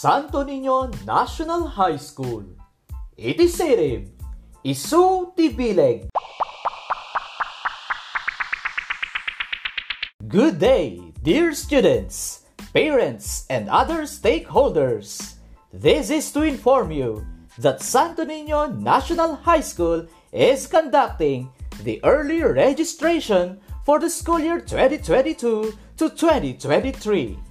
[0.00, 2.56] Santo Niño National High School.
[3.18, 4.08] Itisirib,
[4.64, 6.08] Isu Tibileg.
[10.26, 15.34] Good day, dear students, parents, and other stakeholders.
[15.70, 17.26] This is to inform you
[17.58, 21.52] that Santo Niño National High School is conducting
[21.84, 27.49] the early registration for the school year 2022 to 2023.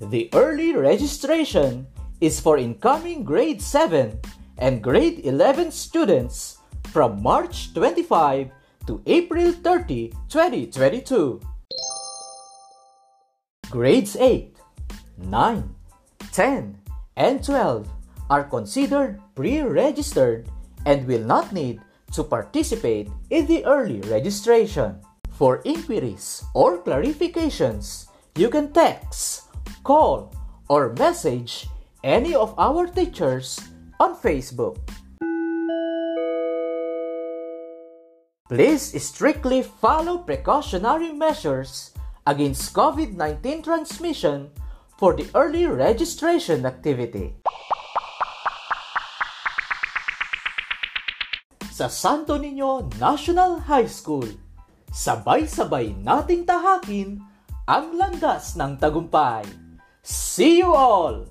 [0.00, 1.86] The early registration
[2.20, 4.18] is for incoming grade 7
[4.58, 6.58] and grade 11 students
[6.90, 8.50] from March 25
[8.86, 11.40] to April 30, 2022.
[13.70, 14.56] Grades 8,
[15.18, 15.74] 9,
[16.32, 16.78] 10,
[17.16, 17.88] and 12
[18.28, 20.48] are considered pre-registered
[20.86, 21.80] and will not need
[22.12, 25.00] to participate in the early registration.
[25.32, 28.06] For inquiries or clarifications,
[28.36, 29.51] you can text,
[29.82, 30.30] call,
[30.70, 31.66] or message
[32.02, 33.58] any of our teachers
[33.98, 34.78] on Facebook.
[38.52, 41.94] Please strictly follow precautionary measures
[42.26, 44.50] against COVID 19 transmission
[44.98, 47.34] for the early registration activity.
[51.72, 54.28] Sa Santo Niño National High School,
[54.92, 57.24] sabay-sabay nating tahakin
[57.64, 59.61] ang landas ng tagumpay.
[60.04, 61.26] See you all!